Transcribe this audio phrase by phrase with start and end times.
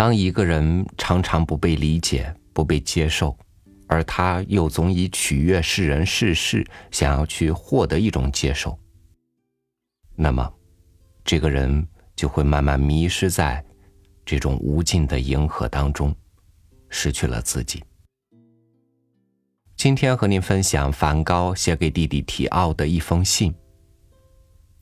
[0.00, 3.36] 当一个人常常不被理解、不被接受，
[3.86, 8.78] 而他又总以取悦世人世事，想要去获得一种接受，
[10.16, 10.50] 那么，
[11.22, 11.86] 这个人
[12.16, 13.62] 就会慢慢迷失在
[14.24, 16.16] 这种无尽的迎合当中，
[16.88, 17.84] 失去了自己。
[19.76, 23.54] 今天和您分享梵高写给弟弟提奥的一封信。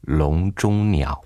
[0.03, 1.21] 笼中鸟，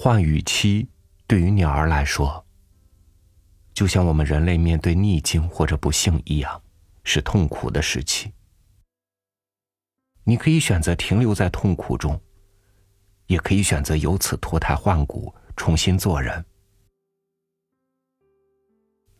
[0.00, 0.88] 换语期
[1.26, 2.46] 对于鸟儿来说，
[3.74, 6.62] 就像我们人类面对逆境或者不幸一样，
[7.02, 8.32] 是痛苦的时期。
[10.22, 12.16] 你可以选择停留在痛苦中。
[13.26, 16.44] 也可以选择由此脱胎换骨，重新做人。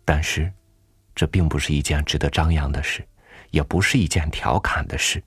[0.05, 0.53] 但是，
[1.13, 3.05] 这并不是一件值得张扬的事，
[3.51, 5.21] 也不是一件调侃的事。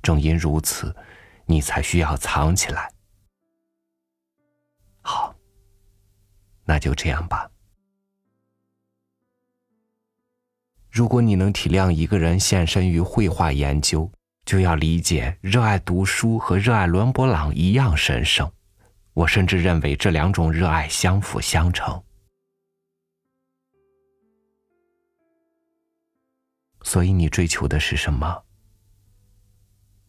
[0.00, 0.94] 正因如此，
[1.44, 2.88] 你才需要藏起来。
[5.06, 5.34] 好，
[6.64, 7.50] 那就这样吧。
[10.90, 14.10] 如果你能体谅一个人献身于绘画研究，
[14.46, 18.50] 就要理解，热爱读书和热爱伦勃朗一样神圣。
[19.12, 22.02] 我甚至认为这两种热爱相辅相成。
[26.82, 28.44] 所以，你追求的是什么？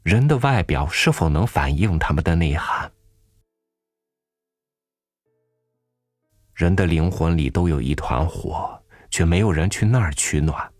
[0.04, 2.92] 人的外表是否能反映他们的内涵？
[6.56, 10.72] 人的灵魂里都有一团火，却没有人去那儿取暖。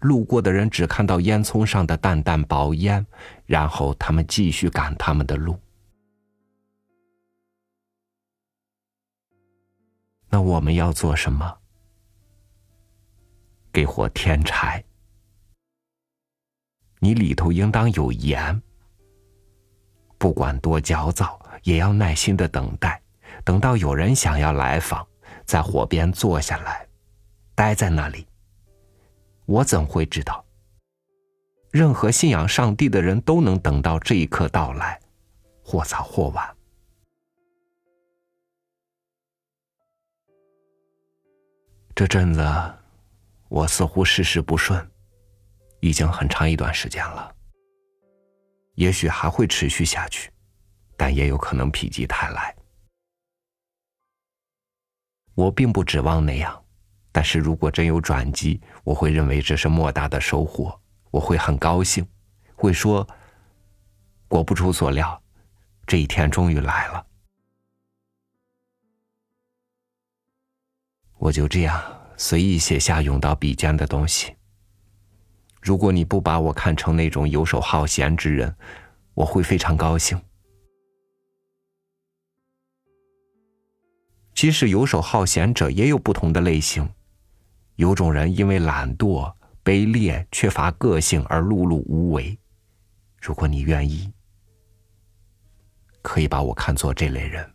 [0.00, 3.06] 路过的人只看到烟囱上的淡淡薄烟，
[3.44, 5.56] 然后他们继续赶他们的路。
[10.30, 11.58] 那我们要做什么？
[13.70, 14.82] 给火添柴。
[17.00, 18.62] 你里头应当有盐。
[20.16, 23.02] 不管多焦躁，也要耐心的等待，
[23.44, 25.06] 等到有人想要来访，
[25.44, 26.86] 在火边坐下来，
[27.54, 28.26] 待在那里。
[29.46, 30.44] 我怎会知道？
[31.70, 35.00] 任何信仰上帝的人都能等到这一刻到来，
[35.64, 36.56] 或早或晚。
[41.94, 42.42] 这阵子，
[43.48, 44.90] 我似乎事事不顺，
[45.80, 47.34] 已经很长一段时间了。
[48.74, 50.30] 也许还会持续下去，
[50.96, 52.54] 但也有可能否极泰来。
[55.34, 56.58] 我并不指望那样。
[57.10, 62.06] 但是如果真有转机，我会认为这是莫大的收获，我会很高兴，
[62.54, 63.06] 会说
[64.28, 65.22] ：“果不出所料，
[65.86, 67.06] 这一天终于来了。”
[71.18, 71.80] 我就这样
[72.16, 74.34] 随意写下涌到笔尖的东西。
[75.60, 78.56] 如果你不把我看成那种游手好闲之人，
[79.14, 80.20] 我会非常高兴。
[84.42, 86.92] 即使游手好闲者也有不同的类型。
[87.76, 89.32] 有种人因为懒惰、
[89.62, 92.36] 卑劣、缺乏个性而碌碌无为。
[93.20, 94.12] 如果你愿意，
[96.02, 97.48] 可以把我看作这类人。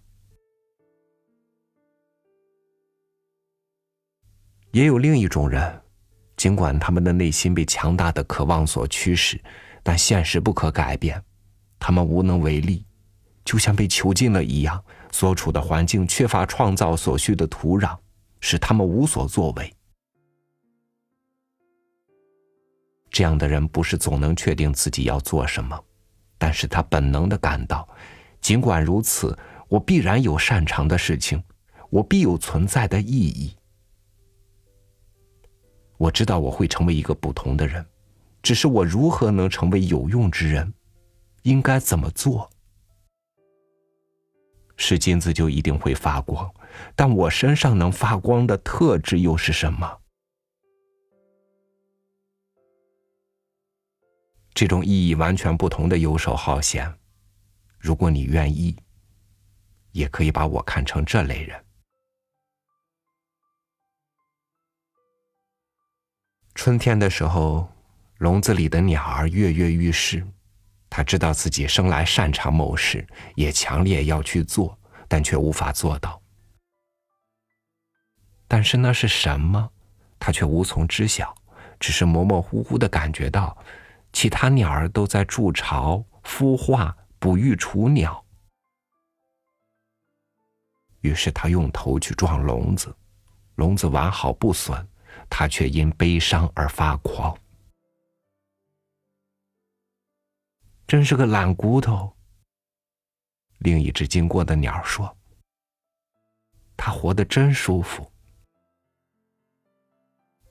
[4.71, 5.81] 也有另一种人，
[6.37, 9.37] 尽管他们的内心被强大的渴望所驱使，
[9.83, 11.21] 但现实不可改变，
[11.77, 12.86] 他们无能为力，
[13.47, 14.83] 就像被囚禁了一样。
[15.09, 17.97] 所处的环境缺乏创造所需的土壤，
[18.41, 19.73] 使他们无所作为。
[23.09, 25.81] 这样的人不是总能确定自己要做什么，
[26.37, 27.87] 但是他本能的感到，
[28.41, 29.35] 尽管如此，
[29.69, 31.41] 我必然有擅长的事情，
[31.89, 33.55] 我必有存在的意义。
[35.97, 37.83] 我知道我会成为一个不同的人，
[38.43, 40.73] 只是我如何能成为有用之人，
[41.43, 42.47] 应该怎么做？
[44.77, 46.49] 是金子就一定会发光，
[46.95, 49.99] 但我身上能发光的特质又是什么？
[54.53, 56.91] 这种意义完全不同的游手好闲，
[57.77, 58.75] 如果你愿意，
[59.91, 61.63] 也可以把我看成这类人。
[66.55, 67.69] 春天的时候，
[68.17, 70.25] 笼子里的鸟儿跃跃欲试，
[70.97, 73.05] 他知道自己生来擅长某事，
[73.35, 74.75] 也强烈要去做，
[75.07, 76.19] 但却无法做到。
[78.47, 79.69] 但是那是什么，
[80.17, 81.35] 他却无从知晓，
[81.79, 83.55] 只是模模糊糊的感觉到。
[84.11, 88.25] 其他鸟儿都在筑巢、孵化、哺育雏鸟。
[91.01, 92.91] 于是他用头去撞笼子，
[93.53, 94.83] 笼子完好不损，
[95.29, 97.37] 他却因悲伤而发狂。
[100.87, 102.15] 真是个懒骨头。
[103.57, 105.17] 另一只经过的鸟说
[106.77, 108.09] ：“它活得真舒服。”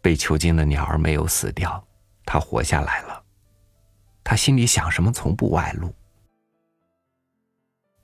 [0.02, 1.82] 被囚禁的鸟儿没有死掉，
[2.26, 3.24] 它活下来了。
[4.22, 5.94] 他心里想什么，从不外露。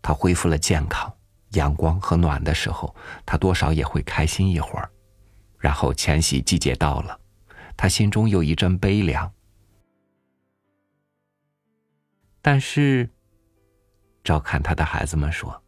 [0.00, 1.12] 他恢复了健康，
[1.50, 2.94] 阳光和暖的时候，
[3.26, 4.90] 他多少也会开心一会儿。
[5.58, 7.20] 然后迁徙季节到了，
[7.76, 9.30] 他心中有一阵悲凉。
[12.44, 13.08] 但是，
[14.24, 15.62] 照看他的孩子们说，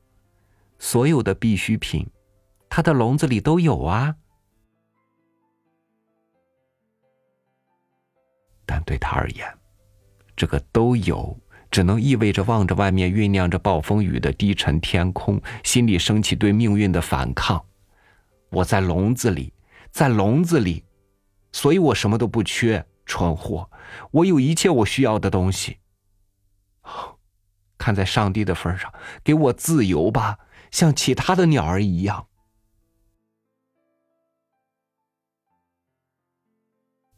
[0.80, 2.04] 所有的必需品，
[2.68, 4.16] 他的笼子里都有啊。
[8.66, 9.46] 但对他而言，
[10.34, 11.38] 这个都有，
[11.70, 17.64] 只能意味着望着外面酝酿着暴风雨的低沉天空，心里升起对命运的反抗。
[18.50, 19.52] 我在笼子里，
[19.92, 20.82] 在笼子里，
[21.52, 23.70] 所以我什么都不缺，蠢货，
[24.10, 25.78] 我有一切我需要的东西。
[27.84, 28.90] 看在上帝的份上，
[29.22, 30.38] 给我自由吧，
[30.70, 32.26] 像其他的鸟儿一样。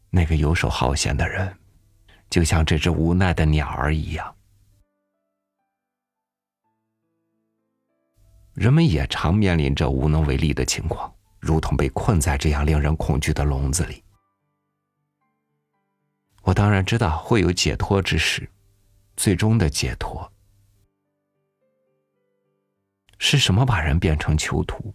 [0.09, 1.57] 那个游手好闲的人，
[2.29, 4.35] 就像这只无奈的鸟儿一样。
[8.53, 14.03] 人们也常面临着无能为力的情况，如同被困在这样令人恐惧的笼子里。
[16.41, 18.51] 我当然知道会有解脱之时，
[19.15, 20.29] 最终的解脱。
[23.17, 24.93] 是什么把人变成囚徒？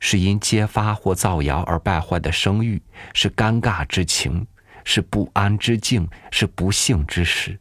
[0.00, 2.80] 是因揭发或造谣而败坏的声誉，
[3.14, 4.46] 是尴尬之情，
[4.84, 7.58] 是不安之境，是不幸之事。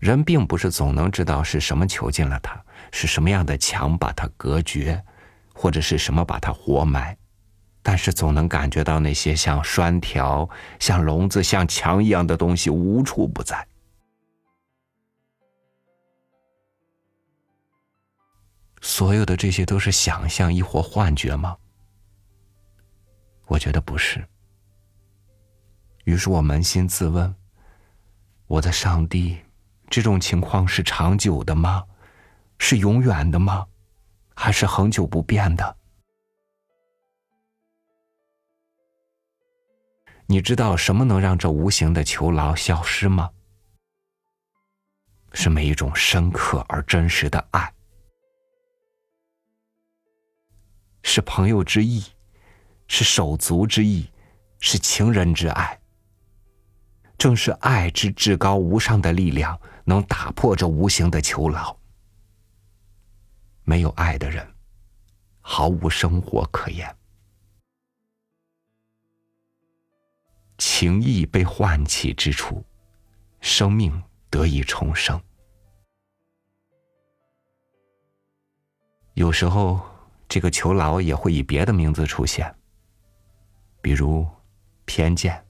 [0.00, 2.58] 人并不是总能知道是什么囚禁了他，
[2.90, 5.04] 是什么样的墙把他隔绝，
[5.52, 7.16] 或者是什么把他活埋，
[7.82, 10.48] 但是总能感觉到那些像栓条、
[10.80, 13.64] 像笼子、像墙一样的东西无处不在。
[18.82, 21.56] 所有的这些都是想象亦或幻觉吗？
[23.46, 24.22] 我觉得不是。
[26.04, 27.32] 于是我扪心自问：
[28.48, 29.38] 我的上帝，
[29.88, 31.84] 这种情况是长久的吗？
[32.58, 33.64] 是永远的吗？
[34.34, 35.76] 还是恒久不变的？
[40.26, 43.30] 你知道什么能让这无形的囚牢消失吗？
[45.32, 47.72] 是每一种深刻而真实的爱。
[51.14, 52.02] 是朋友之意，
[52.88, 54.10] 是手足之意，
[54.60, 55.78] 是情人之爱。
[57.18, 61.76] 正是爱之至高无上的力量，能打破这无形的囚牢。
[63.62, 64.54] 没有爱的人，
[65.42, 66.96] 毫无生活可言。
[70.56, 72.64] 情意被唤起之处，
[73.42, 75.22] 生命得以重生。
[79.12, 79.91] 有时候。
[80.32, 82.54] 这个囚牢也会以别的名字出现，
[83.82, 84.26] 比如
[84.86, 85.44] 偏见，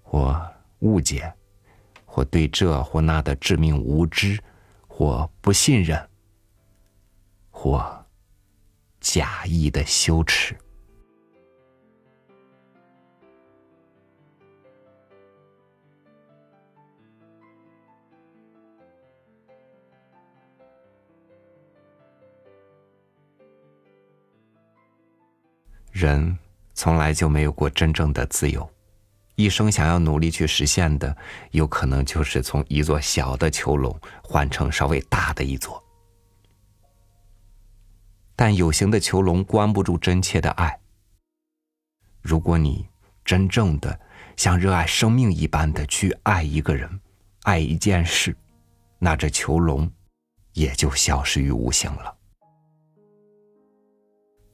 [0.00, 0.40] 或
[0.78, 1.34] 误解，
[2.04, 4.40] 或对这或那的致命无知，
[4.86, 6.08] 或不信任，
[7.50, 8.06] 或
[9.00, 10.56] 假意的羞耻。
[25.96, 26.36] 人
[26.74, 28.68] 从来就没有过真正的自由，
[29.34, 31.16] 一生想要努力去实现的，
[31.52, 35.82] 有可能就是从一座小的囚笼换成稍微大的一座。
[38.34, 40.78] 但有形的囚笼关不住真切的爱。
[42.20, 42.86] 如果你
[43.24, 43.98] 真正的
[44.36, 47.00] 像热爱生命一般的去爱一个人、
[47.44, 48.36] 爱一件事，
[48.98, 49.90] 那这囚笼
[50.52, 52.14] 也就消失于无形了。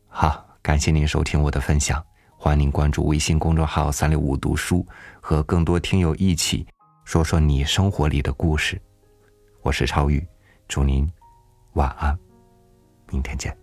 [0.06, 0.41] 好。
[0.62, 2.00] 感谢您收听我的分享，
[2.36, 4.86] 欢迎您关注微信公众号“三六五读书”，
[5.20, 6.64] 和更多听友一起
[7.04, 8.80] 说说你生活里的故事。
[9.62, 10.24] 我是超宇，
[10.68, 11.10] 祝您
[11.72, 12.16] 晚安，
[13.10, 13.61] 明天见。